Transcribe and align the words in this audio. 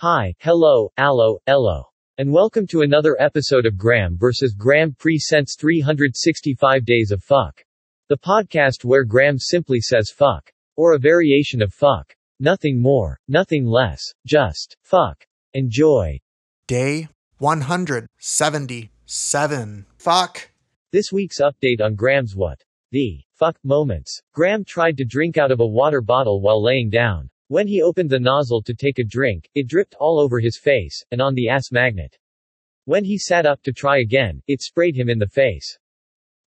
Hi, 0.00 0.34
hello, 0.40 0.92
allo, 0.98 1.38
ello. 1.46 1.84
And 2.18 2.30
welcome 2.30 2.66
to 2.66 2.82
another 2.82 3.16
episode 3.18 3.64
of 3.64 3.78
Graeme 3.78 4.18
vs. 4.18 4.52
Graeme 4.52 4.92
Presents 4.92 5.56
365 5.58 6.84
Days 6.84 7.12
of 7.12 7.24
Fuck. 7.24 7.64
The 8.10 8.18
podcast 8.18 8.84
where 8.84 9.04
Graeme 9.04 9.38
simply 9.38 9.80
says 9.80 10.12
fuck. 10.14 10.52
Or 10.76 10.92
a 10.92 10.98
variation 10.98 11.62
of 11.62 11.72
fuck. 11.72 12.14
Nothing 12.38 12.78
more, 12.78 13.18
nothing 13.26 13.64
less, 13.64 14.02
just 14.26 14.76
fuck. 14.82 15.24
Enjoy. 15.54 16.20
Day 16.68 17.08
177. 17.38 19.86
Fuck. 19.96 20.50
This 20.92 21.10
week's 21.10 21.40
update 21.40 21.80
on 21.82 21.94
Graeme's 21.94 22.36
what? 22.36 22.62
The 22.90 23.22
fuck 23.32 23.56
moments. 23.64 24.20
Graeme 24.34 24.66
tried 24.66 24.98
to 24.98 25.06
drink 25.06 25.38
out 25.38 25.50
of 25.50 25.60
a 25.60 25.66
water 25.66 26.02
bottle 26.02 26.42
while 26.42 26.62
laying 26.62 26.90
down. 26.90 27.30
When 27.48 27.68
he 27.68 27.80
opened 27.80 28.10
the 28.10 28.18
nozzle 28.18 28.60
to 28.62 28.74
take 28.74 28.98
a 28.98 29.04
drink, 29.04 29.48
it 29.54 29.68
dripped 29.68 29.94
all 30.00 30.18
over 30.18 30.40
his 30.40 30.58
face, 30.58 31.04
and 31.12 31.22
on 31.22 31.34
the 31.34 31.48
ass 31.48 31.70
magnet. 31.70 32.18
When 32.86 33.04
he 33.04 33.18
sat 33.18 33.46
up 33.46 33.62
to 33.62 33.72
try 33.72 33.98
again, 33.98 34.42
it 34.48 34.62
sprayed 34.62 34.96
him 34.96 35.08
in 35.08 35.20
the 35.20 35.28
face. 35.28 35.78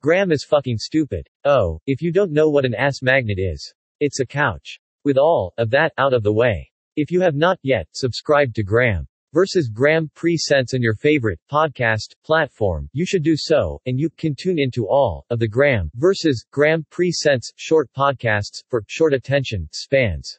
Graeme 0.00 0.32
is 0.32 0.44
fucking 0.44 0.78
stupid. 0.78 1.28
Oh, 1.44 1.80
if 1.86 2.00
you 2.00 2.12
don't 2.12 2.32
know 2.32 2.48
what 2.48 2.64
an 2.64 2.74
ass 2.74 3.02
magnet 3.02 3.38
is. 3.38 3.74
It's 4.00 4.20
a 4.20 4.26
couch. 4.26 4.78
With 5.04 5.18
all 5.18 5.52
of 5.58 5.68
that 5.70 5.92
out 5.98 6.14
of 6.14 6.22
the 6.22 6.32
way. 6.32 6.70
If 6.96 7.10
you 7.10 7.20
have 7.20 7.34
not 7.34 7.58
yet, 7.62 7.88
subscribed 7.92 8.54
to 8.54 8.62
Graeme 8.62 9.06
versus 9.34 9.68
Graeme 9.68 10.10
Presents 10.14 10.72
on 10.72 10.80
your 10.80 10.94
favorite 10.94 11.40
podcast 11.52 12.14
platform, 12.24 12.88
you 12.94 13.04
should 13.04 13.22
do 13.22 13.36
so, 13.36 13.82
and 13.84 14.00
you 14.00 14.08
can 14.08 14.34
tune 14.34 14.58
into 14.58 14.88
all 14.88 15.26
of 15.28 15.40
the 15.40 15.48
Graeme 15.48 15.90
versus 15.96 16.46
Graeme 16.50 16.86
Presents 16.88 17.52
short 17.56 17.90
podcasts 17.92 18.62
for 18.70 18.82
short 18.86 19.12
attention 19.12 19.68
spans. 19.72 20.38